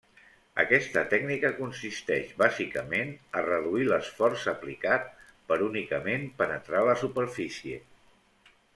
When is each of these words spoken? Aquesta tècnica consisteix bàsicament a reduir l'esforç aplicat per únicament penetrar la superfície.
Aquesta 0.61 1.01
tècnica 1.11 1.51
consisteix 1.57 2.31
bàsicament 2.39 3.13
a 3.41 3.45
reduir 3.49 3.85
l'esforç 3.91 4.49
aplicat 4.55 5.07
per 5.53 5.61
únicament 5.71 6.29
penetrar 6.45 6.87
la 6.93 7.01
superfície. 7.07 7.83